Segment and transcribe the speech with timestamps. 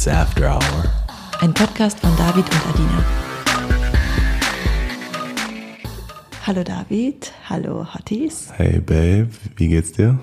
[0.00, 0.84] It's After Hour.
[1.42, 3.04] Ein Podcast von David und Adina.
[6.46, 8.48] Hallo David, hallo Hotties.
[8.56, 10.18] Hey Babe, wie geht's dir?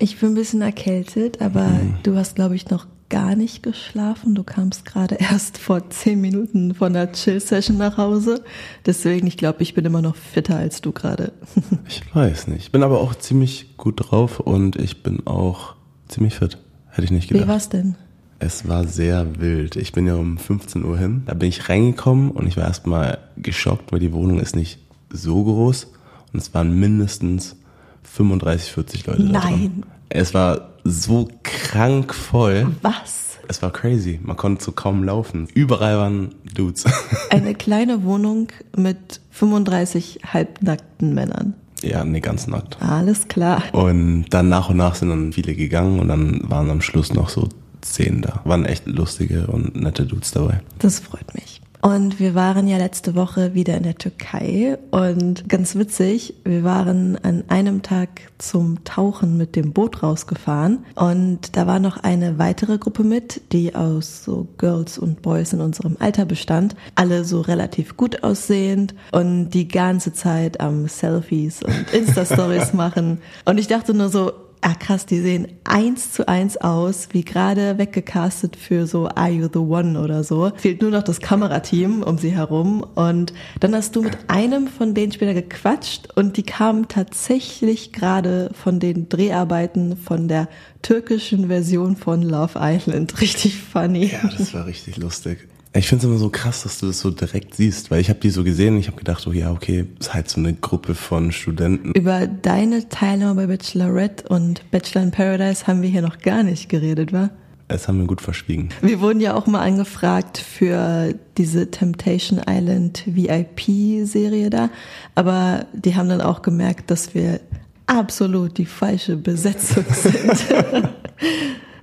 [0.00, 1.98] Ich bin ein bisschen erkältet, aber Mhm.
[2.02, 4.34] du hast, glaube ich, noch gar nicht geschlafen.
[4.34, 8.42] Du kamst gerade erst vor zehn Minuten von der Chill-Session nach Hause.
[8.84, 11.30] Deswegen, ich glaube, ich bin immer noch fitter als du gerade.
[11.86, 12.62] Ich weiß nicht.
[12.62, 15.76] Ich bin aber auch ziemlich gut drauf und ich bin auch
[16.08, 16.58] ziemlich fit.
[16.88, 17.48] Hätte ich nicht Wie gedacht.
[17.48, 17.94] war's denn?
[18.42, 19.76] Es war sehr wild.
[19.76, 21.22] Ich bin ja um 15 Uhr hin.
[21.26, 24.78] Da bin ich reingekommen und ich war erstmal geschockt, weil die Wohnung ist nicht
[25.10, 25.88] so groß
[26.32, 27.56] und es waren mindestens
[28.02, 29.50] 35, 40 Leute da drin.
[29.58, 29.82] Nein.
[30.08, 32.68] Es war so krank voll.
[32.80, 33.38] Was?
[33.46, 34.18] Es war crazy.
[34.22, 35.46] Man konnte so kaum laufen.
[35.52, 36.86] Überall waren Dudes.
[37.30, 41.54] Eine kleine Wohnung mit 35 halbnackten Männern.
[41.82, 42.80] ja, nee, ganz nackt.
[42.80, 43.62] Alles klar.
[43.72, 47.28] Und dann nach und nach sind dann viele gegangen und dann waren am Schluss noch
[47.28, 47.48] so
[47.82, 48.40] zehn da.
[48.44, 50.60] Waren echt lustige und nette Dudes dabei.
[50.78, 51.60] Das freut mich.
[51.82, 57.16] Und wir waren ja letzte Woche wieder in der Türkei und ganz witzig, wir waren
[57.22, 62.76] an einem Tag zum Tauchen mit dem Boot rausgefahren und da war noch eine weitere
[62.76, 67.96] Gruppe mit, die aus so Girls und Boys in unserem Alter bestand, alle so relativ
[67.96, 74.10] gut aussehend und die ganze Zeit am Selfies und Insta-Stories machen und ich dachte nur
[74.10, 74.32] so,
[74.62, 79.48] Ah krass, die sehen eins zu eins aus, wie gerade weggecastet für so Are You
[79.50, 80.52] the One oder so.
[80.56, 82.84] Fehlt nur noch das Kamerateam um sie herum.
[82.94, 88.50] Und dann hast du mit einem von denen später gequatscht und die kamen tatsächlich gerade
[88.52, 90.48] von den Dreharbeiten von der
[90.82, 93.18] türkischen Version von Love Island.
[93.20, 94.12] Richtig funny.
[94.12, 95.49] Ja, das war richtig lustig.
[95.72, 98.18] Ich finde es immer so krass, dass du das so direkt siehst, weil ich habe
[98.18, 100.96] die so gesehen und ich habe gedacht, oh ja, okay, ist halt so eine Gruppe
[100.96, 101.92] von Studenten.
[101.92, 106.68] Über deine Teilnahme bei Bachelorette und Bachelor in Paradise haben wir hier noch gar nicht
[106.68, 107.30] geredet, wa?
[107.68, 108.70] Es haben wir gut verschwiegen.
[108.82, 114.70] Wir wurden ja auch mal angefragt für diese Temptation Island VIP-Serie da,
[115.14, 117.40] aber die haben dann auch gemerkt, dass wir
[117.86, 120.48] absolut die falsche Besetzung sind.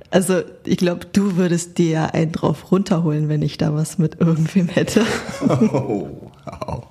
[0.09, 4.19] Also ich glaube, du würdest dir ja einen drauf runterholen, wenn ich da was mit
[4.19, 5.05] irgendwem hätte.
[5.47, 6.07] Oh,
[6.45, 6.83] wow.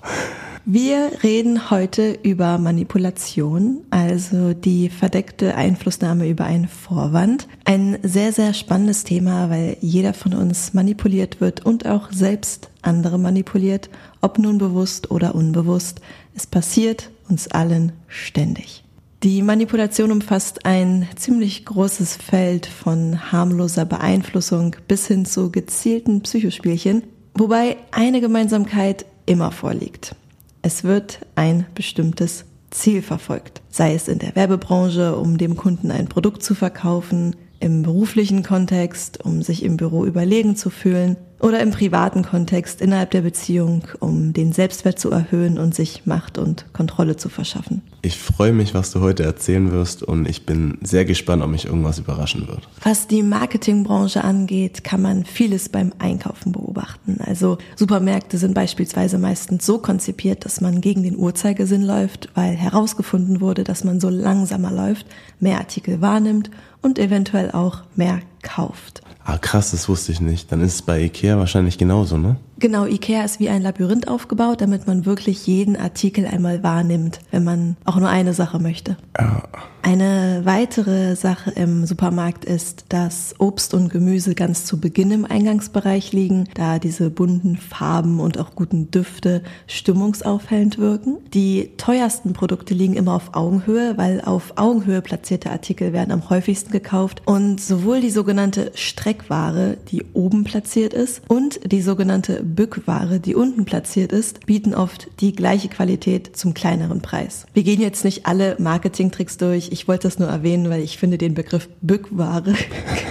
[0.68, 7.46] Wir reden heute über Manipulation, also die verdeckte Einflussnahme über einen Vorwand.
[7.64, 13.16] Ein sehr, sehr spannendes Thema, weil jeder von uns manipuliert wird und auch selbst andere
[13.16, 13.90] manipuliert,
[14.20, 16.00] ob nun bewusst oder unbewusst.
[16.34, 18.82] Es passiert uns allen ständig.
[19.26, 27.02] Die Manipulation umfasst ein ziemlich großes Feld von harmloser Beeinflussung bis hin zu gezielten Psychospielchen,
[27.34, 30.14] wobei eine Gemeinsamkeit immer vorliegt.
[30.62, 36.06] Es wird ein bestimmtes Ziel verfolgt, sei es in der Werbebranche, um dem Kunden ein
[36.06, 41.70] Produkt zu verkaufen, im beruflichen Kontext, um sich im Büro überlegen zu fühlen oder im
[41.70, 47.16] privaten Kontext innerhalb der Beziehung, um den Selbstwert zu erhöhen und sich Macht und Kontrolle
[47.16, 47.82] zu verschaffen.
[48.02, 51.66] Ich freue mich, was du heute erzählen wirst und ich bin sehr gespannt, ob mich
[51.66, 52.68] irgendwas überraschen wird.
[52.82, 57.18] Was die Marketingbranche angeht, kann man vieles beim Einkaufen beobachten.
[57.24, 63.40] Also Supermärkte sind beispielsweise meistens so konzipiert, dass man gegen den Uhrzeigersinn läuft, weil herausgefunden
[63.40, 65.06] wurde, dass man so langsamer läuft,
[65.40, 69.02] mehr Artikel wahrnimmt und eventuell auch mehr kauft.
[69.28, 70.52] Ah, krass, das wusste ich nicht.
[70.52, 72.36] Dann ist es bei Ikea wahrscheinlich genauso, ne?
[72.58, 77.44] Genau, Ikea ist wie ein Labyrinth aufgebaut, damit man wirklich jeden Artikel einmal wahrnimmt, wenn
[77.44, 78.96] man auch nur eine Sache möchte.
[79.18, 79.42] Ja.
[79.82, 86.12] Eine weitere Sache im Supermarkt ist, dass Obst und Gemüse ganz zu Beginn im Eingangsbereich
[86.12, 91.18] liegen, da diese bunten Farben und auch guten Düfte stimmungsaufhellend wirken.
[91.32, 96.72] Die teuersten Produkte liegen immer auf Augenhöhe, weil auf Augenhöhe platzierte Artikel werden am häufigsten
[96.72, 103.34] gekauft und sowohl die sogenannte Streckware, die oben platziert ist, und die sogenannte Bückware, die
[103.34, 107.46] unten platziert ist, bieten oft die gleiche Qualität zum kleineren Preis.
[107.52, 109.68] Wir gehen jetzt nicht alle Marketingtricks durch.
[109.72, 112.54] Ich wollte das nur erwähnen, weil ich finde den Begriff Bückware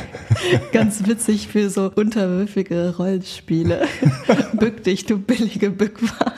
[0.71, 3.87] ganz witzig für so unterwürfige Rollenspiele.
[4.53, 6.33] Bück dich, du billige Bückware.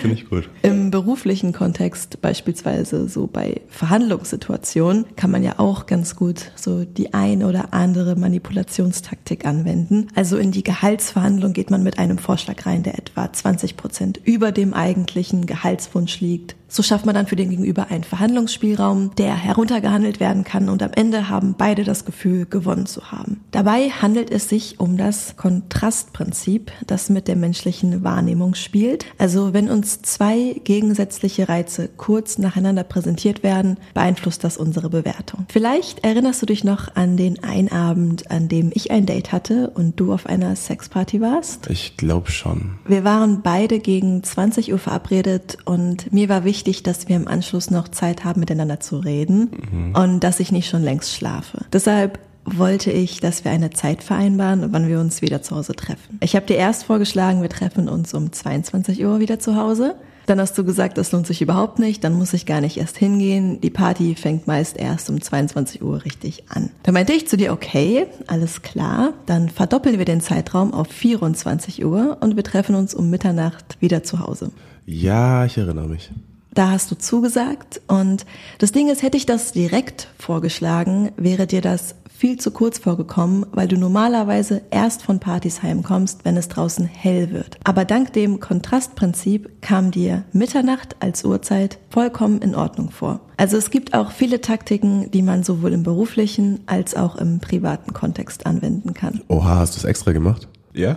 [0.00, 0.48] Finde ich gut.
[0.62, 7.14] Im beruflichen Kontext, beispielsweise so bei Verhandlungssituationen, kann man ja auch ganz gut so die
[7.14, 10.08] ein oder andere Manipulationstaktik anwenden.
[10.14, 14.52] Also in die Gehaltsverhandlung geht man mit einem Vorschlag rein, der etwa 20 Prozent über
[14.52, 16.56] dem eigentlichen Gehaltswunsch liegt.
[16.74, 20.90] So schafft man dann für den Gegenüber einen Verhandlungsspielraum, der heruntergehandelt werden kann und am
[20.92, 23.44] Ende haben beide das Gefühl, gewonnen zu haben.
[23.52, 29.06] Dabei handelt es sich um das Kontrastprinzip, das mit der menschlichen Wahrnehmung spielt.
[29.18, 35.44] Also wenn uns uns zwei gegensätzliche Reize kurz nacheinander präsentiert werden, beeinflusst das unsere Bewertung.
[35.50, 39.68] Vielleicht erinnerst du dich noch an den einen Abend, an dem ich ein Date hatte
[39.74, 41.68] und du auf einer Sexparty warst?
[41.68, 42.78] Ich glaube schon.
[42.86, 47.70] Wir waren beide gegen 20 Uhr verabredet und mir war wichtig, dass wir im Anschluss
[47.70, 49.94] noch Zeit haben, miteinander zu reden mhm.
[49.94, 51.66] und dass ich nicht schon längst schlafe.
[51.74, 56.18] Deshalb wollte ich, dass wir eine Zeit vereinbaren, wann wir uns wieder zu Hause treffen.
[56.20, 59.96] Ich habe dir erst vorgeschlagen, wir treffen uns um 22 Uhr wieder zu Hause.
[60.26, 62.96] Dann hast du gesagt, das lohnt sich überhaupt nicht, dann muss ich gar nicht erst
[62.96, 63.60] hingehen.
[63.60, 66.70] Die Party fängt meist erst um 22 Uhr richtig an.
[66.82, 71.84] Da meinte ich zu dir, okay, alles klar, dann verdoppeln wir den Zeitraum auf 24
[71.84, 74.50] Uhr und wir treffen uns um Mitternacht wieder zu Hause.
[74.86, 76.10] Ja, ich erinnere mich.
[76.54, 78.24] Da hast du zugesagt und
[78.58, 83.44] das Ding ist, hätte ich das direkt vorgeschlagen, wäre dir das viel zu kurz vorgekommen,
[83.52, 87.58] weil du normalerweise erst von Partys heimkommst, wenn es draußen hell wird.
[87.64, 93.20] Aber dank dem Kontrastprinzip kam dir Mitternacht als Uhrzeit vollkommen in Ordnung vor.
[93.36, 97.92] Also es gibt auch viele Taktiken, die man sowohl im beruflichen als auch im privaten
[97.92, 99.20] Kontext anwenden kann.
[99.28, 100.48] Oha, hast du es extra gemacht?
[100.72, 100.96] Ja?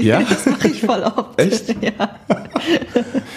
[0.00, 0.22] Ja?
[0.28, 1.40] das mache ich voll oft.
[1.40, 1.74] Echt?
[1.82, 2.20] Ja.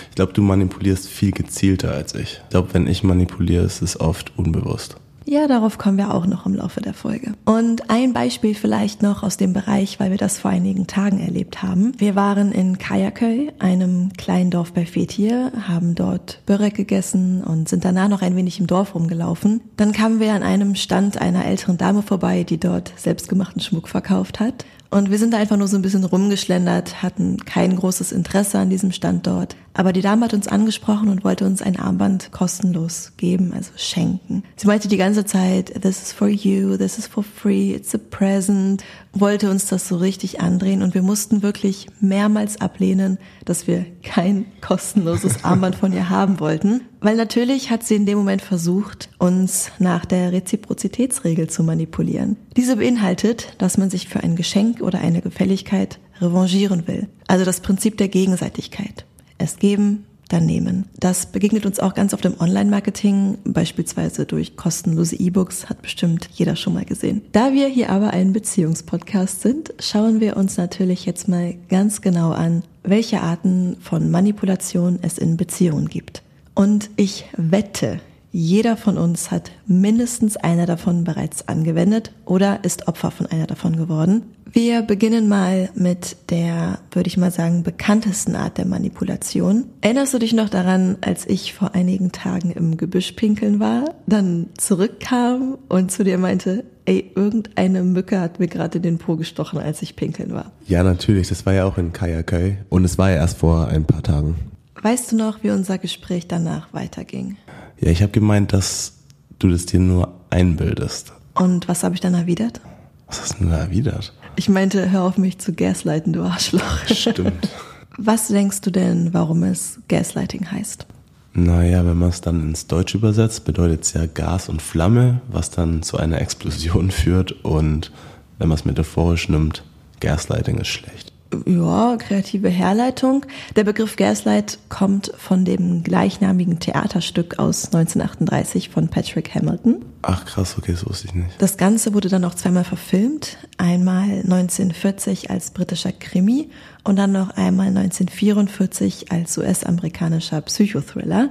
[0.10, 2.42] ich glaube, du manipulierst viel gezielter als ich.
[2.44, 4.98] Ich glaube, wenn ich manipuliere, ist es oft unbewusst.
[5.28, 7.34] Ja, darauf kommen wir auch noch im Laufe der Folge.
[7.46, 11.64] Und ein Beispiel vielleicht noch aus dem Bereich, weil wir das vor einigen Tagen erlebt
[11.64, 11.94] haben.
[11.98, 17.84] Wir waren in Kajaköy, einem kleinen Dorf bei Fethiye, haben dort Börek gegessen und sind
[17.84, 19.62] danach noch ein wenig im Dorf rumgelaufen.
[19.78, 24.40] Dann kamen wir an einem Stand einer älteren Dame vorbei, die dort selbstgemachten Schmuck verkauft
[24.40, 24.64] hat.
[24.92, 28.70] Und wir sind da einfach nur so ein bisschen rumgeschlendert, hatten kein großes Interesse an
[28.70, 29.56] diesem Standort.
[29.78, 34.44] Aber die Dame hat uns angesprochen und wollte uns ein Armband kostenlos geben, also schenken.
[34.56, 37.98] Sie meinte die ganze Zeit, this is for you, this is for free, it's a
[37.98, 43.86] present, wollte uns das so richtig andrehen und wir mussten wirklich mehrmals ablehnen, dass wir
[44.02, 46.82] kein kostenloses Armband von ihr haben wollten.
[47.02, 52.38] Weil natürlich hat sie in dem Moment versucht, uns nach der Reziprozitätsregel zu manipulieren.
[52.56, 57.10] Diese beinhaltet, dass man sich für ein Geschenk oder eine Gefälligkeit revanchieren will.
[57.28, 59.06] Also das Prinzip der Gegenseitigkeit.
[59.38, 60.86] Es geben, dann nehmen.
[61.00, 66.56] Das begegnet uns auch ganz oft im Online-Marketing, beispielsweise durch kostenlose E-Books, hat bestimmt jeder
[66.56, 67.22] schon mal gesehen.
[67.32, 72.32] Da wir hier aber ein Beziehungspodcast sind, schauen wir uns natürlich jetzt mal ganz genau
[72.32, 76.24] an, welche Arten von Manipulation es in Beziehungen gibt.
[76.54, 78.00] Und ich wette,
[78.38, 83.78] jeder von uns hat mindestens einer davon bereits angewendet oder ist Opfer von einer davon
[83.78, 84.24] geworden.
[84.52, 89.68] Wir beginnen mal mit der, würde ich mal sagen, bekanntesten Art der Manipulation.
[89.80, 94.48] Erinnerst du dich noch daran, als ich vor einigen Tagen im Gebüsch pinkeln war, dann
[94.58, 99.82] zurückkam und zu dir meinte, ey, irgendeine Mücke hat mir gerade den Po gestochen, als
[99.82, 100.52] ich pinkeln war.
[100.68, 101.30] Ja, natürlich.
[101.30, 102.58] Das war ja auch in Kayakai.
[102.68, 104.36] Und es war ja erst vor ein paar Tagen.
[104.82, 107.38] Weißt du noch, wie unser Gespräch danach weiterging?
[107.80, 108.94] Ja, ich habe gemeint, dass
[109.40, 111.14] du das dir nur einbildest.
[111.34, 112.62] Und was habe ich dann erwidert?
[113.08, 114.14] Was hast du denn da erwidert?
[114.36, 116.86] Ich meinte, hör auf mich zu gaslighten, du Arschloch.
[116.88, 117.50] Stimmt.
[117.98, 120.86] Was denkst du denn, warum es Gaslighting heißt?
[121.34, 125.50] Naja, wenn man es dann ins Deutsche übersetzt, bedeutet es ja Gas und Flamme, was
[125.50, 127.32] dann zu einer Explosion führt.
[127.46, 127.94] Und
[128.38, 129.64] wenn man es metaphorisch nimmt,
[130.02, 131.15] Gaslighting ist schlecht
[131.46, 133.26] ja, kreative Herleitung.
[133.56, 139.86] Der Begriff Gaslight kommt von dem gleichnamigen Theaterstück aus 1938 von Patrick Hamilton.
[140.02, 141.42] Ach krass, okay, das wusste ich nicht.
[141.42, 143.38] Das Ganze wurde dann noch zweimal verfilmt.
[143.58, 146.50] Einmal 1940 als britischer Krimi
[146.84, 151.30] und dann noch einmal 1944 als US-amerikanischer Psychothriller.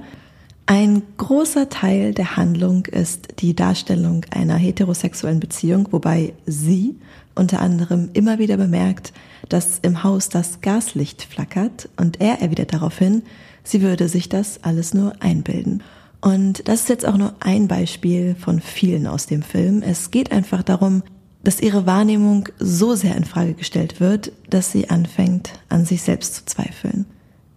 [0.67, 6.95] Ein großer Teil der Handlung ist die Darstellung einer heterosexuellen Beziehung, wobei sie
[7.35, 9.13] unter anderem immer wieder bemerkt,
[9.49, 13.23] dass im Haus das Gaslicht flackert und er erwidert daraufhin,
[13.63, 15.83] sie würde sich das alles nur einbilden.
[16.21, 19.83] Und das ist jetzt auch nur ein Beispiel von vielen aus dem Film.
[19.83, 21.03] Es geht einfach darum,
[21.43, 26.33] dass ihre Wahrnehmung so sehr in Frage gestellt wird, dass sie anfängt, an sich selbst
[26.35, 27.05] zu zweifeln.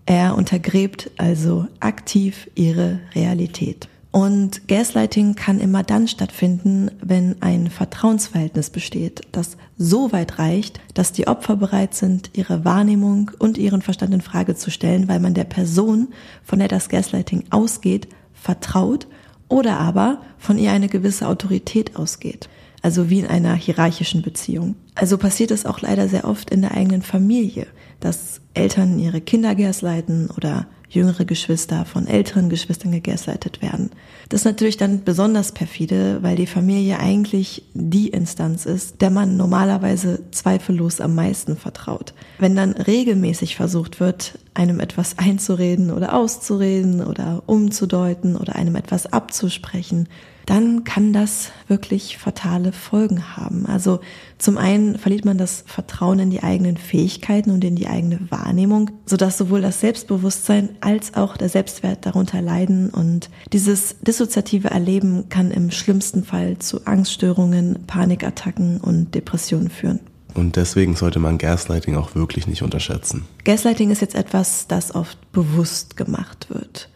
[0.04, 3.88] Er untergräbt also aktiv ihre Realität.
[4.10, 11.12] Und Gaslighting kann immer dann stattfinden, wenn ein Vertrauensverhältnis besteht, das so weit reicht, dass
[11.12, 15.34] die Opfer bereit sind, ihre Wahrnehmung und ihren Verstand in Frage zu stellen, weil man
[15.34, 16.08] der Person,
[16.42, 19.06] von der das Gaslighting ausgeht, vertraut
[19.48, 22.48] oder aber von ihr eine gewisse Autorität ausgeht.
[22.80, 24.76] Also wie in einer hierarchischen Beziehung.
[24.94, 27.66] Also passiert es auch leider sehr oft in der eigenen Familie.
[28.00, 33.90] dass Eltern ihre Kinder gaslighten oder jüngere Geschwister von älteren Geschwistern gegaslightet werden.
[34.28, 39.36] Das ist natürlich dann besonders perfide, weil die Familie eigentlich die Instanz ist, der man
[39.36, 42.14] normalerweise zweifellos am meisten vertraut.
[42.38, 49.06] Wenn dann regelmäßig versucht wird, einem etwas einzureden oder auszureden oder umzudeuten oder einem etwas
[49.06, 50.08] abzusprechen,
[50.48, 53.66] dann kann das wirklich fatale Folgen haben.
[53.66, 54.00] Also
[54.38, 58.90] zum einen verliert man das Vertrauen in die eigenen Fähigkeiten und in die eigene Wahrnehmung,
[59.04, 65.50] sodass sowohl das Selbstbewusstsein als auch der Selbstwert darunter leiden und dieses dissoziative Erleben kann
[65.50, 70.00] im schlimmsten Fall zu Angststörungen, Panikattacken und Depressionen führen.
[70.34, 73.24] Und deswegen sollte man Gaslighting auch wirklich nicht unterschätzen.
[73.44, 76.90] Gaslighting ist jetzt etwas, das oft bewusst gemacht wird.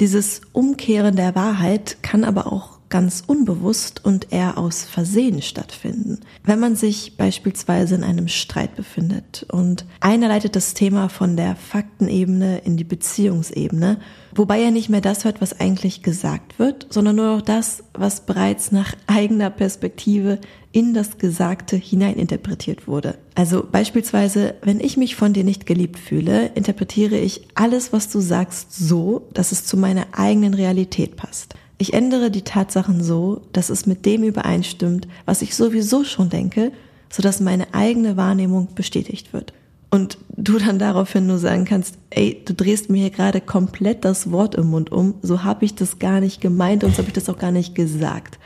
[0.00, 6.20] Dieses Umkehren der Wahrheit kann aber auch ganz unbewusst und eher aus Versehen stattfinden.
[6.44, 11.56] Wenn man sich beispielsweise in einem Streit befindet und einer leitet das Thema von der
[11.56, 13.98] Faktenebene in die Beziehungsebene,
[14.34, 18.24] wobei er nicht mehr das hört, was eigentlich gesagt wird, sondern nur noch das, was
[18.26, 20.38] bereits nach eigener Perspektive
[20.72, 23.16] in das Gesagte hineininterpretiert wurde.
[23.34, 28.20] Also beispielsweise, wenn ich mich von dir nicht geliebt fühle, interpretiere ich alles, was du
[28.20, 31.54] sagst, so, dass es zu meiner eigenen Realität passt.
[31.78, 36.72] Ich ändere die Tatsachen so, dass es mit dem übereinstimmt, was ich sowieso schon denke,
[37.10, 39.52] sodass meine eigene Wahrnehmung bestätigt wird.
[39.90, 44.30] Und du dann daraufhin nur sagen kannst, ey, du drehst mir hier gerade komplett das
[44.32, 47.14] Wort im Mund um, so habe ich das gar nicht gemeint und so habe ich
[47.14, 48.38] das auch gar nicht gesagt.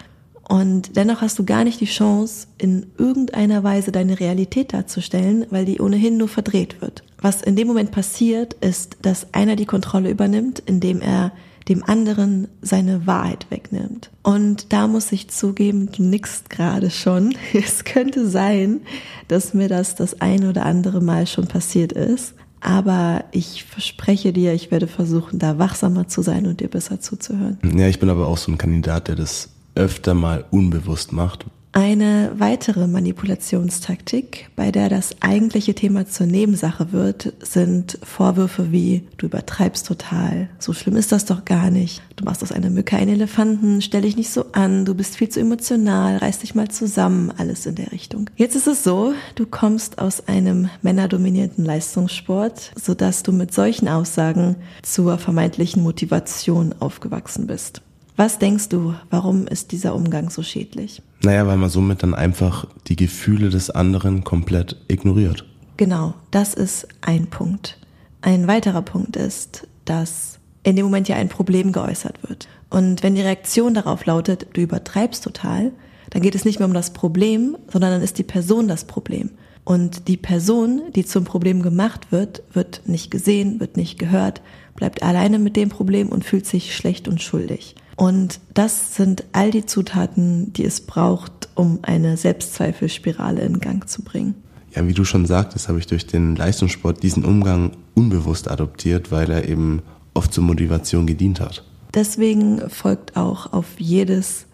[0.49, 5.65] Und dennoch hast du gar nicht die Chance, in irgendeiner Weise deine Realität darzustellen, weil
[5.65, 7.05] die ohnehin nur verdreht wird.
[7.21, 11.31] Was in dem Moment passiert, ist, dass einer die Kontrolle übernimmt, indem er
[11.71, 14.11] dem anderen seine Wahrheit wegnimmt.
[14.23, 17.35] Und da muss ich zugeben, du nickst gerade schon.
[17.55, 18.81] Es könnte sein,
[19.29, 22.35] dass mir das das ein oder andere Mal schon passiert ist.
[22.61, 27.59] Aber ich verspreche dir, ich werde versuchen, da wachsamer zu sein und dir besser zuzuhören.
[27.75, 32.33] Ja, ich bin aber auch so ein Kandidat, der das öfter mal unbewusst macht, eine
[32.37, 39.87] weitere Manipulationstaktik, bei der das eigentliche Thema zur Nebensache wird, sind Vorwürfe wie du übertreibst
[39.87, 43.83] total, so schlimm ist das doch gar nicht, du machst aus einer Mücke einen Elefanten,
[43.83, 47.67] stell dich nicht so an, du bist viel zu emotional, reiß dich mal zusammen, alles
[47.67, 48.29] in der Richtung.
[48.37, 54.57] Jetzt ist es so, du kommst aus einem männerdominierten Leistungssport, sodass du mit solchen Aussagen
[54.83, 57.83] zur vermeintlichen Motivation aufgewachsen bist.
[58.21, 61.01] Was denkst du, warum ist dieser Umgang so schädlich?
[61.23, 65.47] Naja, weil man somit dann einfach die Gefühle des anderen komplett ignoriert.
[65.79, 67.79] Genau, das ist ein Punkt.
[68.21, 72.47] Ein weiterer Punkt ist, dass in dem Moment ja ein Problem geäußert wird.
[72.69, 75.73] Und wenn die Reaktion darauf lautet, du übertreibst total,
[76.11, 79.31] dann geht es nicht mehr um das Problem, sondern dann ist die Person das Problem.
[79.65, 84.43] Und die Person, die zum Problem gemacht wird, wird nicht gesehen, wird nicht gehört,
[84.77, 87.77] bleibt alleine mit dem Problem und fühlt sich schlecht und schuldig.
[88.01, 94.01] Und das sind all die Zutaten, die es braucht, um eine Selbstzweifelspirale in Gang zu
[94.01, 94.37] bringen.
[94.75, 99.31] Ja, wie du schon sagtest, habe ich durch den Leistungssport diesen Umgang unbewusst adoptiert, weil
[99.31, 99.83] er eben
[100.15, 101.63] oft zur Motivation gedient hat.
[101.93, 104.47] Deswegen folgt auch auf jedes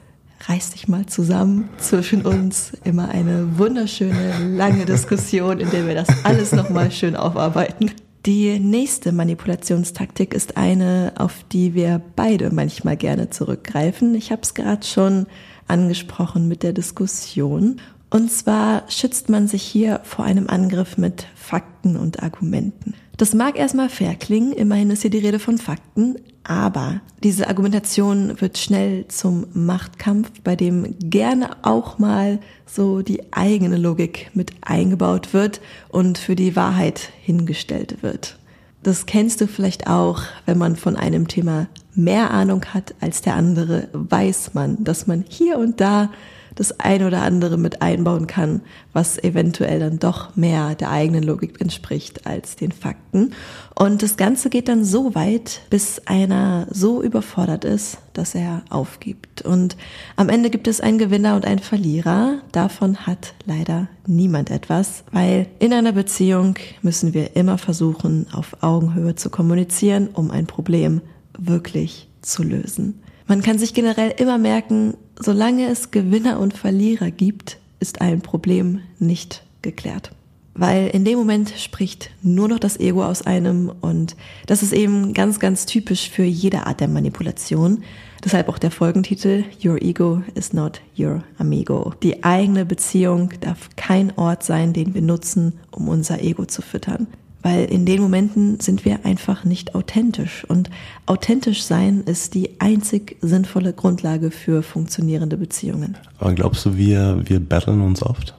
[0.48, 6.08] Reiß dich mal zusammen zwischen uns immer eine wunderschöne lange Diskussion, in der wir das
[6.24, 7.92] alles nochmal schön aufarbeiten.
[8.26, 14.16] Die nächste Manipulationstaktik ist eine, auf die wir beide manchmal gerne zurückgreifen.
[14.16, 15.26] Ich habe es gerade schon
[15.68, 17.80] angesprochen mit der Diskussion.
[18.10, 22.94] Und zwar schützt man sich hier vor einem Angriff mit Fakten und Argumenten.
[23.16, 26.16] Das mag erstmal fair klingen, immerhin ist hier die Rede von Fakten,
[26.48, 33.76] aber diese Argumentation wird schnell zum Machtkampf, bei dem gerne auch mal so die eigene
[33.76, 38.38] Logik mit eingebaut wird und für die Wahrheit hingestellt wird.
[38.82, 43.34] Das kennst du vielleicht auch, wenn man von einem Thema mehr Ahnung hat als der
[43.34, 46.10] andere, weiß man, dass man hier und da
[46.56, 51.60] das ein oder andere mit einbauen kann, was eventuell dann doch mehr der eigenen Logik
[51.60, 53.32] entspricht als den Fakten.
[53.78, 59.42] Und das Ganze geht dann so weit, bis einer so überfordert ist, dass er aufgibt.
[59.42, 59.76] Und
[60.16, 62.38] am Ende gibt es einen Gewinner und einen Verlierer.
[62.52, 69.14] Davon hat leider niemand etwas, weil in einer Beziehung müssen wir immer versuchen, auf Augenhöhe
[69.14, 71.02] zu kommunizieren, um ein Problem
[71.38, 73.02] wirklich zu lösen.
[73.26, 78.80] Man kann sich generell immer merken, solange es Gewinner und Verlierer gibt, ist ein Problem
[78.98, 80.12] nicht geklärt.
[80.54, 85.12] Weil in dem Moment spricht nur noch das Ego aus einem und das ist eben
[85.12, 87.84] ganz, ganz typisch für jede Art der Manipulation.
[88.24, 91.92] Deshalb auch der Folgentitel Your Ego is not your amigo.
[92.02, 97.06] Die eigene Beziehung darf kein Ort sein, den wir nutzen, um unser Ego zu füttern.
[97.46, 100.44] Weil in den Momenten sind wir einfach nicht authentisch.
[100.48, 100.68] Und
[101.06, 105.96] authentisch sein ist die einzig sinnvolle Grundlage für funktionierende Beziehungen.
[106.18, 108.34] Aber glaubst du, wir, wir battlen uns oft?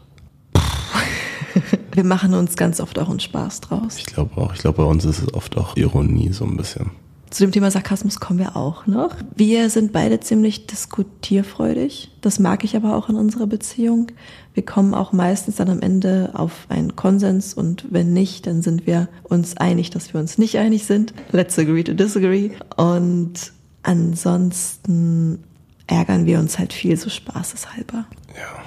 [1.93, 3.95] wir machen uns ganz oft auch einen Spaß draus.
[3.97, 4.53] Ich glaube auch.
[4.53, 6.91] Ich glaube, bei uns ist es oft auch Ironie so ein bisschen.
[7.29, 9.15] Zu dem Thema Sarkasmus kommen wir auch noch.
[9.35, 12.11] Wir sind beide ziemlich diskutierfreudig.
[12.21, 14.07] Das mag ich aber auch in unserer Beziehung.
[14.53, 18.87] Wir kommen auch meistens dann am Ende auf einen Konsens und wenn nicht, dann sind
[18.87, 21.13] wir uns einig, dass wir uns nicht einig sind.
[21.31, 22.51] Let's agree to disagree.
[22.77, 23.51] Und
[23.83, 25.43] ansonsten
[25.85, 28.05] ärgern wir uns halt viel so spaßeshalber.
[28.35, 28.63] Ja,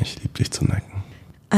[0.00, 0.95] ich liebe dich zu necken.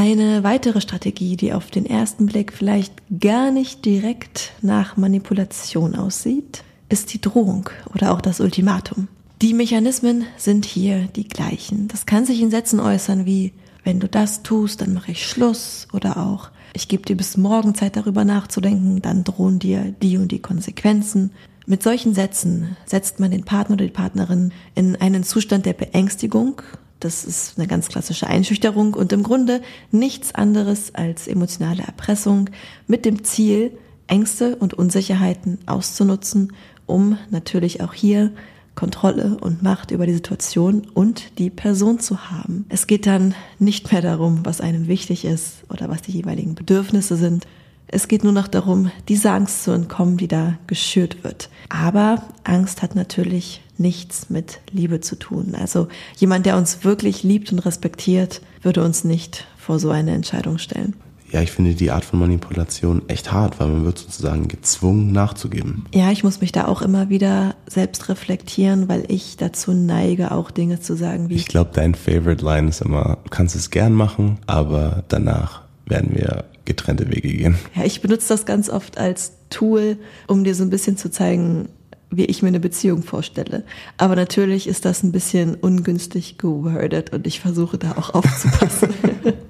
[0.00, 6.62] Eine weitere Strategie, die auf den ersten Blick vielleicht gar nicht direkt nach Manipulation aussieht,
[6.88, 9.08] ist die Drohung oder auch das Ultimatum.
[9.42, 11.88] Die Mechanismen sind hier die gleichen.
[11.88, 13.52] Das kann sich in Sätzen äußern wie,
[13.82, 17.74] wenn du das tust, dann mache ich Schluss oder auch, ich gebe dir bis morgen
[17.74, 21.32] Zeit darüber nachzudenken, dann drohen dir die und die Konsequenzen.
[21.66, 26.62] Mit solchen Sätzen setzt man den Partner oder die Partnerin in einen Zustand der Beängstigung
[27.00, 32.50] das ist eine ganz klassische Einschüchterung und im Grunde nichts anderes als emotionale Erpressung
[32.86, 33.72] mit dem Ziel,
[34.06, 36.52] Ängste und Unsicherheiten auszunutzen,
[36.86, 38.32] um natürlich auch hier
[38.74, 42.64] Kontrolle und Macht über die Situation und die Person zu haben.
[42.68, 47.16] Es geht dann nicht mehr darum, was einem wichtig ist oder was die jeweiligen Bedürfnisse
[47.16, 47.46] sind,
[47.88, 51.48] es geht nur noch darum, dieser Angst zu entkommen, die da geschürt wird.
[51.68, 55.54] Aber Angst hat natürlich nichts mit Liebe zu tun.
[55.58, 60.58] Also jemand, der uns wirklich liebt und respektiert, würde uns nicht vor so eine Entscheidung
[60.58, 60.94] stellen.
[61.30, 65.84] Ja, ich finde die Art von Manipulation echt hart, weil man wird sozusagen gezwungen nachzugeben.
[65.94, 70.50] Ja, ich muss mich da auch immer wieder selbst reflektieren, weil ich dazu neige, auch
[70.50, 71.34] Dinge zu sagen wie.
[71.34, 76.14] Ich glaube, dein Favorite Line ist immer, du kannst es gern machen, aber danach werden
[76.14, 77.56] wir getrennte Wege gehen.
[77.74, 79.96] Ja, ich benutze das ganz oft als Tool,
[80.28, 81.68] um dir so ein bisschen zu zeigen,
[82.10, 83.64] wie ich mir eine Beziehung vorstelle.
[83.96, 88.90] Aber natürlich ist das ein bisschen ungünstig gewordet und ich versuche da auch aufzupassen.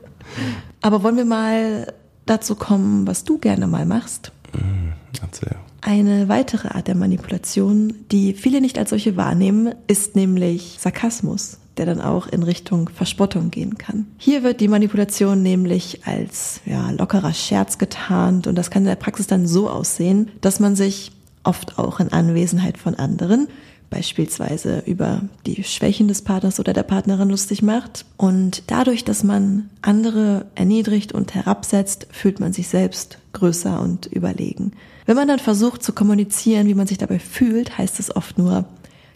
[0.81, 1.93] Aber wollen wir mal
[2.25, 4.33] dazu kommen, was du gerne mal machst?
[4.55, 5.57] Mm, erzähl.
[5.81, 11.87] Eine weitere Art der Manipulation, die viele nicht als solche wahrnehmen, ist nämlich Sarkasmus der
[11.87, 14.06] dann auch in Richtung Verspottung gehen kann.
[14.19, 18.97] Hier wird die Manipulation nämlich als ja, lockerer Scherz getarnt und das kann in der
[18.97, 21.12] Praxis dann so aussehen, dass man sich
[21.45, 23.49] oft auch in Anwesenheit von anderen
[23.91, 28.04] beispielsweise über die Schwächen des Partners oder der Partnerin lustig macht.
[28.17, 34.73] Und dadurch, dass man andere erniedrigt und herabsetzt, fühlt man sich selbst größer und überlegen.
[35.06, 38.67] Wenn man dann versucht zu kommunizieren, wie man sich dabei fühlt, heißt es oft nur,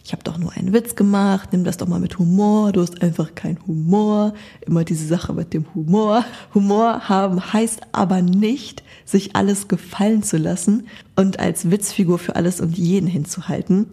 [0.05, 3.01] ich habe doch nur einen Witz gemacht, nimm das doch mal mit Humor, du hast
[3.01, 4.33] einfach keinen Humor,
[4.65, 6.25] immer diese Sache mit dem Humor.
[6.53, 12.59] Humor haben heißt aber nicht, sich alles gefallen zu lassen und als Witzfigur für alles
[12.59, 13.87] und jeden hinzuhalten.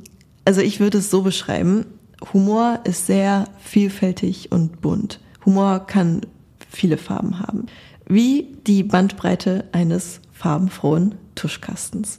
[0.45, 1.87] Also ich würde es so beschreiben,
[2.33, 5.21] Humor ist sehr vielfältig und bunt.
[5.47, 6.23] Humor kann
[6.69, 7.67] viele Farben haben,
[8.09, 12.19] wie die Bandbreite eines farbenfrohen Tuschkastens.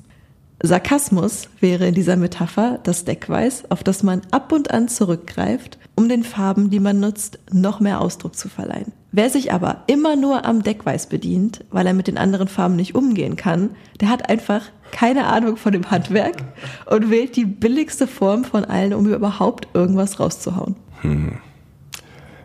[0.63, 6.07] Sarkasmus wäre in dieser Metapher das Deckweiß, auf das man ab und an zurückgreift, um
[6.07, 8.91] den Farben, die man nutzt, noch mehr Ausdruck zu verleihen.
[9.11, 12.95] Wer sich aber immer nur am Deckweiß bedient, weil er mit den anderen Farben nicht
[12.95, 16.37] umgehen kann, der hat einfach keine Ahnung von dem Handwerk
[16.85, 20.75] und wählt die billigste Form von allen, um überhaupt irgendwas rauszuhauen.
[21.01, 21.39] Hm.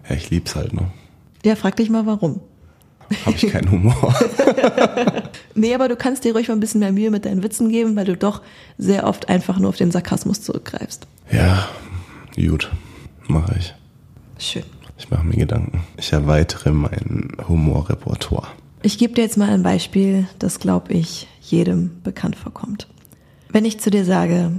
[0.09, 0.91] Ja, ich lieb's halt, ne?
[1.45, 2.41] Ja, frag dich mal warum.
[3.25, 4.15] Habe ich keinen Humor.
[5.55, 7.97] nee, aber du kannst dir ruhig mal ein bisschen mehr Mühe mit deinen Witzen geben,
[7.97, 8.43] weil du doch
[8.79, 11.07] sehr oft einfach nur auf den Sarkasmus zurückgreifst.
[11.31, 11.69] Ja,
[12.37, 12.71] gut,
[13.29, 13.75] mache ich.
[14.39, 14.65] Schön.
[14.99, 15.85] Ich mache mir Gedanken.
[15.97, 18.49] Ich erweitere mein Humorrepertoire.
[18.83, 22.87] Ich gebe dir jetzt mal ein Beispiel, das, glaube ich, jedem bekannt vorkommt.
[23.49, 24.53] Wenn ich zu dir sage,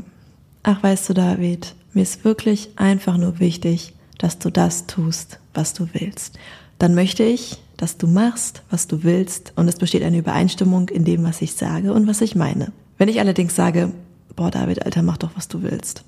[0.63, 5.73] ach weißt du, David, mir ist wirklich einfach nur wichtig, dass du das tust, was
[5.73, 6.37] du willst,
[6.79, 11.05] dann möchte ich, dass du machst, was du willst und es besteht eine Übereinstimmung in
[11.05, 12.71] dem, was ich sage und was ich meine.
[12.97, 13.93] Wenn ich allerdings sage,
[14.35, 16.03] boah David, Alter, mach doch, was du willst,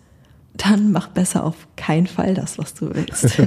[0.56, 3.42] dann mach besser auf keinen Fall das, was du willst.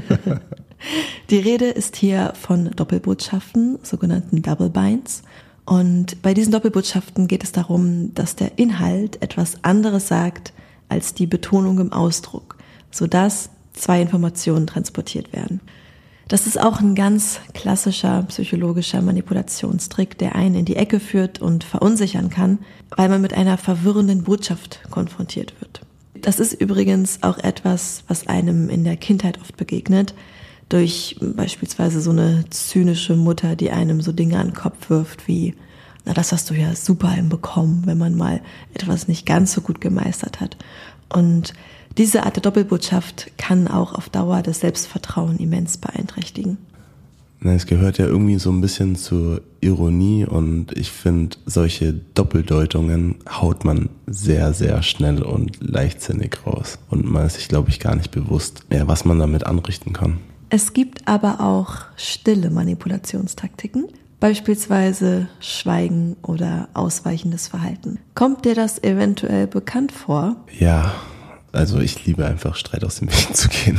[1.31, 5.23] Die Rede ist hier von Doppelbotschaften, sogenannten Double Binds.
[5.65, 10.53] Und bei diesen Doppelbotschaften geht es darum, dass der Inhalt etwas anderes sagt
[10.89, 12.57] als die Betonung im Ausdruck,
[12.91, 15.61] sodass zwei Informationen transportiert werden.
[16.33, 21.63] Das ist auch ein ganz klassischer psychologischer Manipulationstrick, der einen in die Ecke führt und
[21.63, 22.61] verunsichern kann,
[22.97, 25.83] weil man mit einer verwirrenden Botschaft konfrontiert wird.
[26.15, 30.15] Das ist übrigens auch etwas, was einem in der Kindheit oft begegnet,
[30.71, 35.55] durch beispielsweise so eine zynische Mutter, die einem so Dinge an den Kopf wirft wie,
[36.07, 38.41] na, das hast du ja super hinbekommen, wenn man mal
[38.73, 40.57] etwas nicht ganz so gut gemeistert hat.
[41.11, 41.53] Und
[41.99, 46.59] diese Art der Doppelbotschaft kann auch auf Dauer das Selbstvertrauen immens beeinträchtigen.
[47.45, 53.65] Es gehört ja irgendwie so ein bisschen zur Ironie und ich finde, solche Doppeldeutungen haut
[53.65, 56.79] man sehr, sehr schnell und leichtsinnig raus.
[56.89, 60.19] Und man ist sich, glaube ich, gar nicht bewusst, ja, was man damit anrichten kann.
[60.51, 63.89] Es gibt aber auch stille Manipulationstaktiken,
[64.21, 67.99] beispielsweise Schweigen oder ausweichendes Verhalten.
[68.15, 70.37] Kommt dir das eventuell bekannt vor?
[70.61, 70.93] Ja,
[71.53, 73.79] also ich liebe einfach Streit aus dem Weg zu gehen.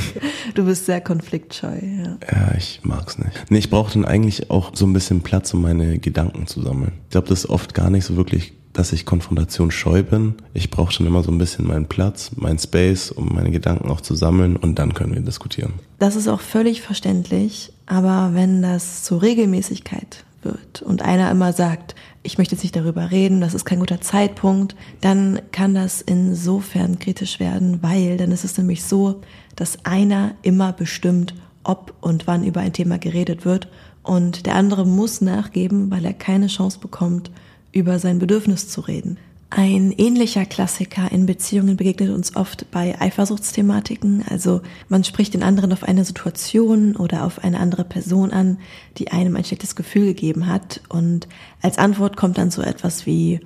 [0.53, 2.17] Du bist sehr konfliktscheu, ja.
[2.31, 3.31] Ja, ich mag's nicht.
[3.49, 6.93] Nee, ich brauche dann eigentlich auch so ein bisschen Platz, um meine Gedanken zu sammeln.
[7.05, 10.35] Ich glaube, das ist oft gar nicht so wirklich, dass ich Konfrontation scheu bin.
[10.53, 14.01] Ich brauche schon immer so ein bisschen meinen Platz, meinen Space, um meine Gedanken auch
[14.01, 15.73] zu sammeln und dann können wir diskutieren.
[15.99, 21.95] Das ist auch völlig verständlich, aber wenn das zur Regelmäßigkeit wird und einer immer sagt,
[22.23, 26.99] ich möchte jetzt nicht darüber reden, das ist kein guter Zeitpunkt, dann kann das insofern
[26.99, 29.21] kritisch werden, weil dann ist es nämlich so,
[29.55, 33.67] dass einer immer bestimmt, ob und wann über ein Thema geredet wird
[34.03, 37.31] und der andere muss nachgeben, weil er keine Chance bekommt,
[37.71, 39.17] über sein Bedürfnis zu reden.
[39.55, 44.25] Ein ähnlicher Klassiker in Beziehungen begegnet uns oft bei Eifersuchtsthematiken.
[44.27, 48.57] Also man spricht den anderen auf eine Situation oder auf eine andere Person an,
[48.97, 50.81] die einem ein schlechtes Gefühl gegeben hat.
[50.89, 51.27] Und
[51.61, 53.41] als Antwort kommt dann so etwas wie,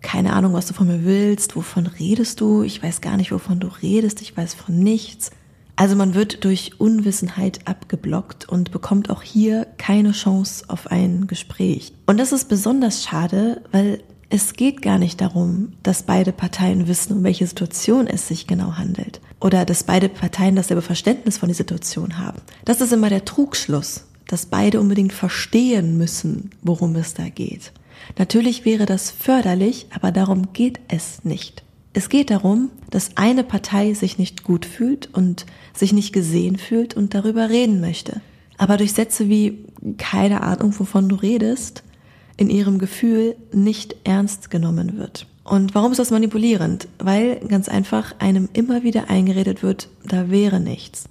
[0.00, 3.60] keine Ahnung, was du von mir willst, wovon redest du, ich weiß gar nicht, wovon
[3.60, 5.30] du redest, ich weiß von nichts.
[5.76, 11.92] Also man wird durch Unwissenheit abgeblockt und bekommt auch hier keine Chance auf ein Gespräch.
[12.06, 14.00] Und das ist besonders schade, weil
[14.32, 18.78] es geht gar nicht darum, dass beide Parteien wissen, um welche Situation es sich genau
[18.78, 19.20] handelt.
[19.40, 22.40] Oder dass beide Parteien dasselbe Verständnis von der Situation haben.
[22.64, 27.72] Das ist immer der Trugschluss, dass beide unbedingt verstehen müssen, worum es da geht.
[28.16, 31.62] Natürlich wäre das förderlich, aber darum geht es nicht.
[31.92, 36.94] Es geht darum, dass eine Partei sich nicht gut fühlt und sich nicht gesehen fühlt
[36.94, 38.22] und darüber reden möchte.
[38.56, 39.66] Aber durch Sätze wie
[39.98, 41.82] keine Ahnung, wovon du redest,
[42.36, 45.26] in ihrem Gefühl nicht ernst genommen wird.
[45.44, 46.88] Und warum ist das manipulierend?
[46.98, 51.04] Weil ganz einfach einem immer wieder eingeredet wird, da wäre nichts.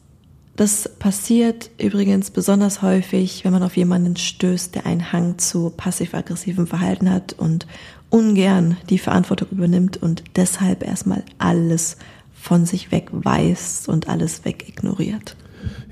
[0.56, 6.68] Das passiert übrigens besonders häufig, wenn man auf jemanden stößt, der einen Hang zu passiv-aggressivem
[6.68, 7.66] Verhalten hat und
[8.10, 11.98] ungern die Verantwortung übernimmt und deshalb erstmal alles
[12.34, 15.36] von sich weg weiß und alles wegignoriert.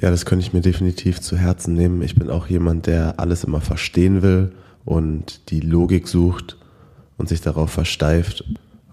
[0.01, 2.01] Ja, das könnte ich mir definitiv zu Herzen nehmen.
[2.01, 4.51] Ich bin auch jemand, der alles immer verstehen will
[4.85, 6.57] und die Logik sucht
[7.17, 8.43] und sich darauf versteift.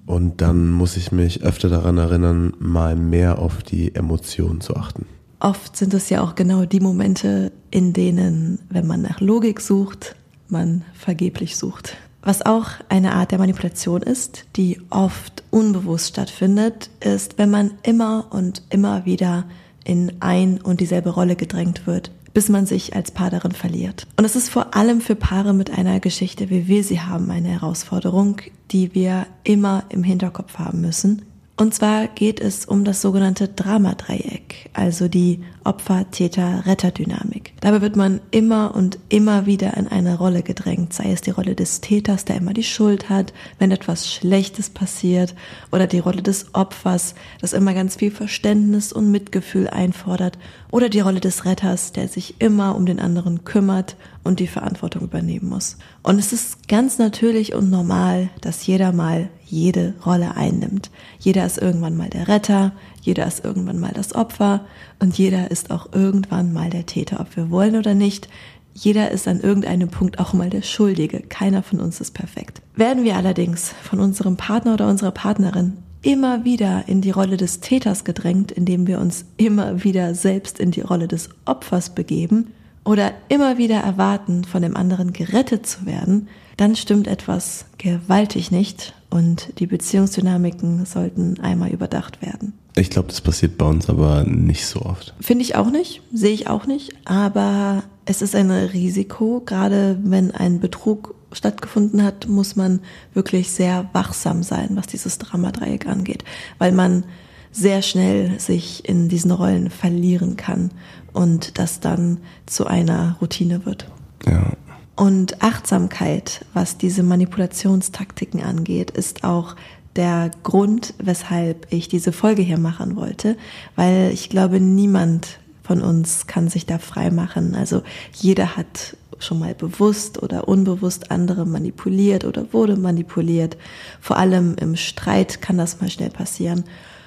[0.05, 5.07] Und dann muss ich mich öfter daran erinnern, mal mehr auf die Emotionen zu achten.
[5.41, 10.17] Oft sind es ja auch genau die Momente, in denen, wenn man nach Logik sucht,
[10.49, 11.97] man vergeblich sucht.
[12.23, 18.27] Was auch eine Art der Manipulation ist, die oft unbewusst stattfindet, ist, wenn man immer
[18.31, 19.45] und immer wieder
[19.85, 24.07] in ein und dieselbe Rolle gedrängt wird bis man sich als Paar darin verliert.
[24.19, 27.49] Und es ist vor allem für Paare mit einer Geschichte, wie wir sie haben, eine
[27.49, 31.23] Herausforderung, die wir immer im Hinterkopf haben müssen.
[31.59, 37.55] Und zwar geht es um das sogenannte Dramadreieck, also die Opfer-Täter-Retter-Dynamik.
[37.63, 41.55] Dabei wird man immer und immer wieder in eine Rolle gedrängt, sei es die Rolle
[41.55, 45.35] des Täters, der immer die Schuld hat, wenn etwas Schlechtes passiert,
[45.73, 50.39] oder die Rolle des Opfers, das immer ganz viel Verständnis und Mitgefühl einfordert,
[50.71, 55.05] oder die Rolle des Retters, der sich immer um den anderen kümmert und die Verantwortung
[55.05, 55.79] übernehmen muss.
[56.03, 60.91] Und es ist ganz natürlich und normal, dass jeder mal jede Rolle einnimmt.
[61.19, 64.67] Jeder ist irgendwann mal der Retter, jeder ist irgendwann mal das Opfer
[64.99, 68.29] und jeder ist auch irgendwann mal der Täter, ob wir wollen oder nicht.
[68.75, 71.21] Jeder ist an irgendeinem Punkt auch mal der Schuldige.
[71.21, 72.61] Keiner von uns ist perfekt.
[72.75, 77.61] Werden wir allerdings von unserem Partner oder unserer Partnerin immer wieder in die Rolle des
[77.61, 82.53] Täters gedrängt, indem wir uns immer wieder selbst in die Rolle des Opfers begeben
[82.87, 88.95] oder immer wieder erwarten, von dem anderen gerettet zu werden, dann stimmt etwas gewaltig nicht
[89.11, 92.55] und die Beziehungsdynamiken sollten einmal überdacht werden.
[92.77, 95.15] Ich glaube, das passiert bei uns aber nicht so oft.
[95.21, 100.31] Finde ich auch nicht, sehe ich auch nicht, aber es ist ein Risiko, gerade wenn
[100.31, 102.81] ein Betrug stattgefunden hat, muss man
[103.15, 106.25] wirklich sehr wachsam sein, was dieses Dramadreieck angeht,
[106.59, 107.05] weil man
[107.51, 110.71] sehr schnell sich in diesen Rollen verlieren kann
[111.17, 113.87] und das dann zu einer Routine wird.
[114.27, 114.53] Ja.
[114.97, 119.57] Und Achtsamkeit, was diese Manipulationstaktiken angeht, ist auch
[119.97, 123.37] der Grund, weshalb ich diese Folge hier machen wollte,
[123.77, 127.55] weil ich glaube, niemand von uns kann sich da frei machen.
[127.55, 133.57] Also jeder hat schon mal bewusst oder unbewusst andere manipuliert oder wurde manipuliert.
[134.01, 136.65] Vor allem im Streit kann das mal schnell passieren.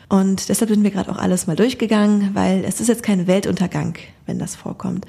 [0.09, 3.95] Und deshalb sind wir gerade auch alles mal durchgegangen, weil es ist jetzt kein Weltuntergang,
[4.25, 5.05] wenn das vorkommt.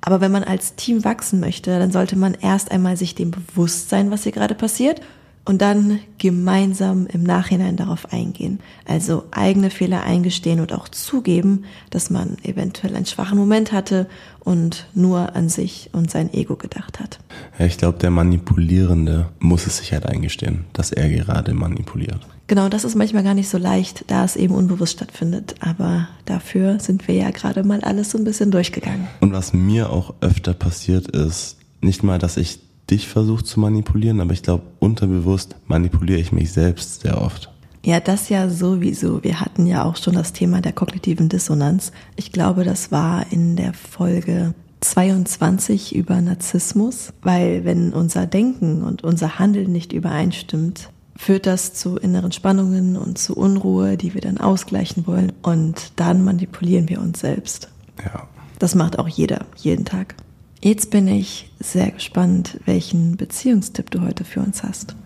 [0.00, 3.90] Aber wenn man als Team wachsen möchte, dann sollte man erst einmal sich dem bewusst
[3.90, 5.00] sein, was hier gerade passiert
[5.44, 8.60] und dann gemeinsam im Nachhinein darauf eingehen.
[8.86, 14.06] Also eigene Fehler eingestehen und auch zugeben, dass man eventuell einen schwachen Moment hatte
[14.40, 17.20] und nur an sich und sein Ego gedacht hat.
[17.58, 22.20] Ja, ich glaube, der Manipulierende muss es sich halt eingestehen, dass er gerade manipuliert.
[22.50, 25.54] Genau, das ist manchmal gar nicht so leicht, da es eben unbewusst stattfindet.
[25.60, 29.06] Aber dafür sind wir ja gerade mal alles so ein bisschen durchgegangen.
[29.20, 32.58] Und was mir auch öfter passiert ist, nicht mal, dass ich
[32.90, 37.52] dich versuche zu manipulieren, aber ich glaube, unterbewusst manipuliere ich mich selbst sehr oft.
[37.84, 39.22] Ja, das ja sowieso.
[39.22, 41.92] Wir hatten ja auch schon das Thema der kognitiven Dissonanz.
[42.16, 49.04] Ich glaube, das war in der Folge 22 über Narzissmus, weil wenn unser Denken und
[49.04, 50.88] unser Handeln nicht übereinstimmt,
[51.20, 55.32] führt das zu inneren Spannungen und zu Unruhe, die wir dann ausgleichen wollen.
[55.42, 57.68] Und dann manipulieren wir uns selbst.
[58.02, 58.26] Ja.
[58.58, 60.14] Das macht auch jeder, jeden Tag.
[60.62, 64.96] Jetzt bin ich sehr gespannt, welchen Beziehungstipp du heute für uns hast.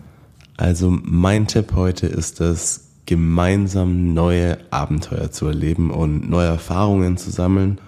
[0.55, 7.29] Also mein Tipp heute ist es, gemeinsam neue Abenteuer zu erleben und neue Erfahrungen zu
[7.29, 7.79] sammeln,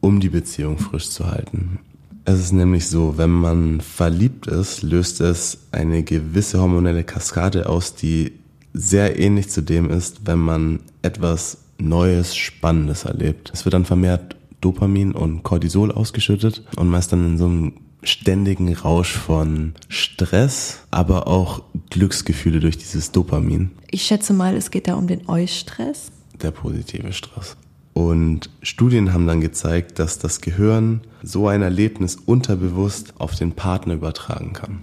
[0.00, 1.80] um die Beziehung frisch zu halten.
[2.26, 7.94] Es ist nämlich so, wenn man verliebt ist, löst es eine gewisse hormonelle Kaskade aus,
[7.94, 8.32] die
[8.72, 13.50] sehr ähnlich zu dem ist, wenn man etwas Neues, Spannendes erlebt.
[13.52, 17.72] Es wird dann vermehrt Dopamin und Cortisol ausgeschüttet und man ist dann in so einem
[18.02, 23.70] ständigen Rausch von Stress, aber auch Glücksgefühle durch dieses Dopamin.
[23.90, 26.10] Ich schätze mal, es geht da um den Eustress.
[26.42, 27.56] Der positive Stress.
[27.94, 33.94] Und Studien haben dann gezeigt, dass das Gehirn so ein Erlebnis unterbewusst auf den Partner
[33.94, 34.82] übertragen kann.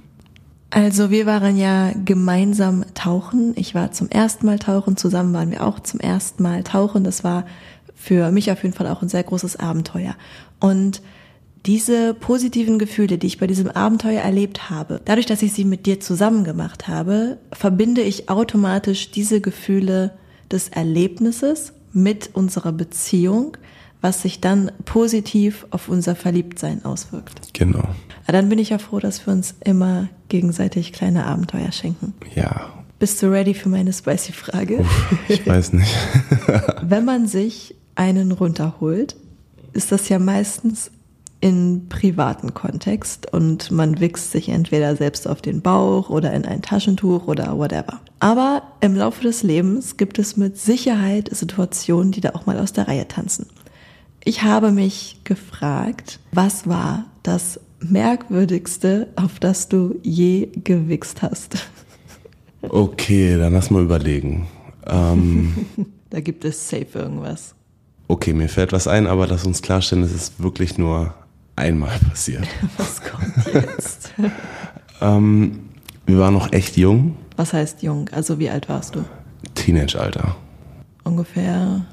[0.70, 3.54] Also wir waren ja gemeinsam tauchen.
[3.58, 7.04] Ich war zum ersten Mal tauchen, zusammen waren wir auch zum ersten Mal tauchen.
[7.04, 7.46] Das war
[7.94, 10.16] für mich auf jeden Fall auch ein sehr großes Abenteuer.
[10.62, 11.02] Und
[11.66, 15.86] diese positiven Gefühle, die ich bei diesem Abenteuer erlebt habe, dadurch, dass ich sie mit
[15.86, 20.14] dir zusammen gemacht habe, verbinde ich automatisch diese Gefühle
[20.50, 23.58] des Erlebnisses mit unserer Beziehung,
[24.02, 27.54] was sich dann positiv auf unser Verliebtsein auswirkt.
[27.54, 27.84] Genau.
[28.28, 32.14] Dann bin ich ja froh, dass wir uns immer gegenseitig kleine Abenteuer schenken.
[32.34, 32.72] Ja.
[32.98, 34.80] Bist du ready für meine spicy Frage?
[34.80, 35.94] Uff, ich weiß nicht.
[36.82, 39.16] Wenn man sich einen runterholt,
[39.74, 40.92] ist das ja meistens
[41.42, 46.62] in privaten Kontext und man wichst sich entweder selbst auf den Bauch oder in ein
[46.62, 48.00] Taschentuch oder whatever.
[48.20, 52.74] Aber im Laufe des Lebens gibt es mit Sicherheit Situationen, die da auch mal aus
[52.74, 53.48] der Reihe tanzen.
[54.24, 61.68] Ich habe mich gefragt, was war das merkwürdigste, auf das du je gewichst hast?
[62.62, 64.48] Okay, dann lass mal überlegen.
[64.86, 65.66] Ähm,
[66.12, 67.56] da gibt es safe irgendwas.
[68.08, 71.16] Okay, mir fällt was ein, aber lass uns klarstellen, es ist wirklich nur
[71.56, 72.48] einmal passiert.
[72.78, 74.14] Was kommt jetzt?
[75.02, 75.60] ähm,
[76.06, 77.16] wir waren noch echt jung.
[77.38, 78.10] Was heißt jung?
[78.12, 79.06] Also wie alt warst du?
[79.56, 80.36] Teenage-Alter.
[81.04, 81.86] Ungefähr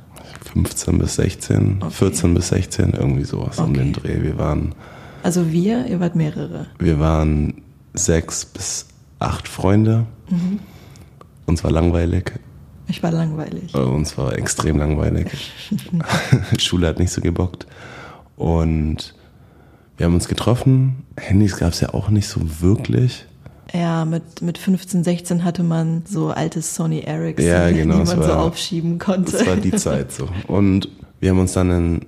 [0.52, 1.90] 15 bis 16, okay.
[1.90, 3.68] 14 bis 16, irgendwie sowas okay.
[3.68, 4.22] um den Dreh.
[4.22, 4.74] Wir waren.
[5.22, 6.66] Also wir, ihr wart mehrere.
[6.78, 7.62] Wir waren
[7.94, 8.86] sechs bis
[9.18, 10.06] acht Freunde.
[10.28, 10.60] Mhm.
[11.46, 12.32] Uns war langweilig.
[12.88, 13.74] Ich war langweilig.
[13.74, 15.52] Uns war extrem langweilig.
[16.58, 17.66] Schule hat nicht so gebockt.
[18.36, 19.14] Und
[19.98, 21.04] wir haben uns getroffen.
[21.18, 23.26] Handys gab es ja auch nicht so wirklich.
[23.74, 28.20] Ja, mit, mit 15, 16 hatte man so altes Sony Ericsson, ja, genau, die man
[28.20, 29.32] war, so aufschieben konnte.
[29.32, 30.28] Das war die Zeit so.
[30.46, 30.88] Und
[31.20, 32.06] wir haben uns dann in einen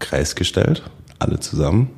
[0.00, 0.82] Kreis gestellt,
[1.18, 1.90] alle zusammen.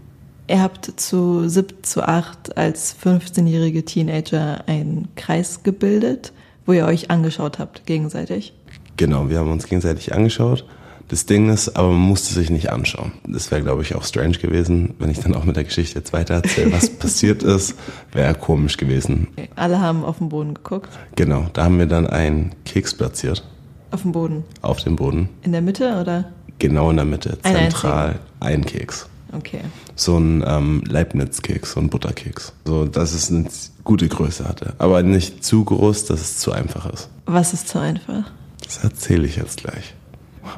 [0.49, 6.33] Ihr habt zu sieb, zu acht als 15-jährige Teenager einen Kreis gebildet,
[6.67, 8.55] wo ihr euch angeschaut habt, gegenseitig.
[8.97, 10.65] Genau, wir haben uns gegenseitig angeschaut
[11.09, 13.13] das Ding ist, aber man musste sich nicht anschauen.
[13.27, 16.13] Das wäre, glaube ich, auch strange gewesen, wenn ich dann auch mit der Geschichte jetzt
[16.13, 17.75] weiter erzähle, was passiert ist,
[18.13, 19.29] wäre komisch gewesen.
[19.33, 19.49] Okay.
[19.57, 20.91] Alle haben auf den Boden geguckt.
[21.17, 23.43] Genau, da haben wir dann einen Keks platziert.
[23.91, 24.45] Auf dem Boden?
[24.61, 25.31] Auf dem Boden.
[25.43, 26.31] In der Mitte oder?
[26.59, 29.09] Genau in der Mitte, ein zentral, ein Keks.
[29.33, 29.61] Okay.
[29.95, 32.53] So ein ähm, Leibniz-Keks, so ein Butterkeks.
[32.65, 33.47] So, dass es eine
[33.85, 34.75] gute Größe hatte.
[34.79, 37.09] Aber nicht zu groß, dass es zu einfach ist.
[37.27, 38.31] Was ist zu einfach?
[38.65, 39.95] Das erzähle ich jetzt gleich.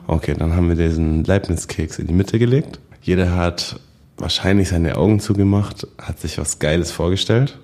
[0.07, 2.81] Okay, dann haben wir diesen Leibniz-Keks in die Mitte gelegt.
[3.03, 3.81] Jeder hat
[4.17, 7.59] wahrscheinlich seine Augen zugemacht, hat sich was Geiles vorgestellt.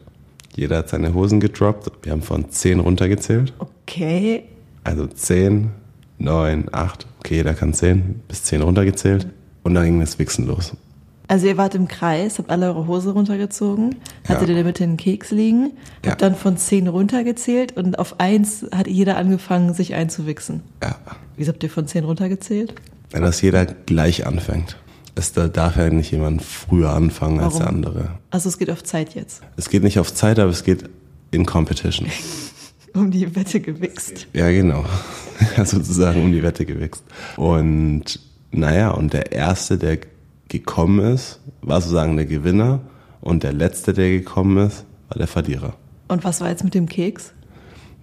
[0.54, 1.90] Jeder hat seine Hosen gedroppt.
[2.02, 3.52] Wir haben von 10 runtergezählt.
[3.58, 4.44] Okay.
[4.84, 5.70] Also 10,
[6.18, 7.06] 9, 8.
[7.18, 9.26] Okay, jeder kann 10 bis 10 runtergezählt.
[9.62, 10.72] Und dann ging das Wichsen los.
[11.28, 13.96] Also ihr wart im Kreis, habt alle eure Hose runtergezogen,
[14.28, 14.48] hattet Ja.
[14.48, 15.72] in der Mitte einen Keks liegen,
[16.04, 16.12] Ja.
[16.12, 20.62] habt dann von zehn runtergezählt und auf eins hat jeder angefangen, sich einzuwichsen.
[20.82, 20.96] Ja.
[21.36, 22.74] Wieso habt ihr von zehn runtergezählt?
[23.12, 23.20] ja.
[23.20, 24.76] Dass jeder gleich anfängt.
[25.18, 27.58] Es da darf ja nicht jemand früher anfangen als Warum?
[27.60, 28.08] der andere.
[28.30, 29.40] Also es geht auf Zeit jetzt.
[29.56, 30.84] Es geht nicht auf Zeit, aber es geht
[31.32, 32.08] in Competition.
[32.94, 34.26] Um die Wette gewichst.
[34.32, 34.84] Ja, genau.
[35.58, 37.02] Ja, sozusagen um die Wette gewichst.
[37.36, 38.20] Und
[38.52, 39.98] naja, und der Erste, der
[40.48, 42.80] gekommen ist, war sozusagen der Gewinner.
[43.20, 45.74] Und der Letzte, der gekommen ist, war der Verlierer.
[46.08, 47.32] Und was war jetzt mit dem Keks?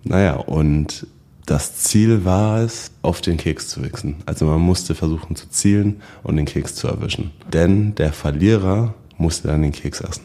[0.04, 1.08] Naja, und
[1.46, 4.16] das Ziel war es, auf den Keks zu wichsen.
[4.26, 7.32] Also man musste versuchen zu zielen und den Keks zu erwischen.
[7.52, 10.24] Denn der Verlierer musste dann den Keks essen.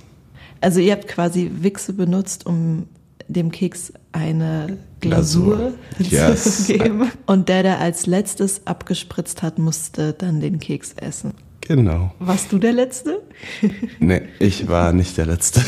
[0.61, 2.87] Also ihr habt quasi Wichse benutzt, um
[3.29, 5.73] dem Keks eine Glasur, Glasur.
[6.11, 6.67] Yes.
[6.67, 7.11] zu geben.
[7.27, 11.35] Und der, der als letztes abgespritzt hat, musste dann den Keks essen.
[11.69, 12.13] Genau.
[12.19, 13.21] Warst du der Letzte?
[14.01, 15.61] Nee, ich war nicht der Letzte.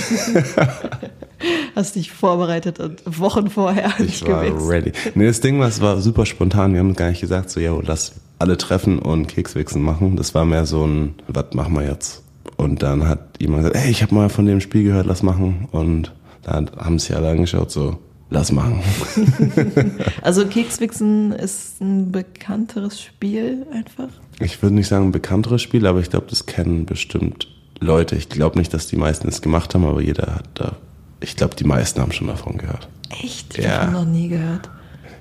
[1.77, 4.69] Hast dich vorbereitet und Wochen vorher Ich nicht war gewichst.
[4.69, 4.93] ready.
[5.15, 6.73] Nee, das Ding war, es war super spontan.
[6.73, 10.17] Wir haben gar nicht gesagt, so, ja, lass alle treffen und Kekswichsen machen.
[10.17, 12.23] Das war mehr so ein, was machen wir jetzt?
[12.57, 15.69] Und dann hat jemand gesagt, ey, ich habe mal von dem Spiel gehört, lass machen.
[15.71, 17.99] Und dann haben sich alle angeschaut, so,
[18.31, 18.81] lass machen.
[20.23, 24.09] Also Kekswichsen ist ein bekannteres Spiel einfach.
[24.39, 27.49] Ich würde nicht sagen ein bekannteres Spiel, aber ich glaube, das kennen bestimmt
[27.81, 28.17] Leute.
[28.17, 30.77] Ich glaube nicht, dass die meisten es gemacht haben, aber jeder hat da,
[31.21, 32.89] ich glaube, die meisten haben schon davon gehört.
[33.23, 33.59] Echt?
[33.59, 33.83] Ich Ja.
[33.83, 34.69] habe noch nie gehört.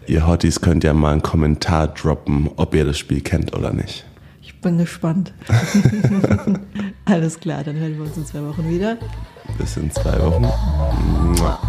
[0.08, 4.06] Ihr Hotties könnt ja mal einen Kommentar droppen, ob ihr das Spiel kennt oder nicht.
[4.42, 5.34] Ich bin gespannt.
[7.06, 8.98] Alles klar, dann hören wir uns in zwei Wochen wieder.
[9.58, 10.42] Bis in zwei Wochen.
[11.38, 11.60] Mua.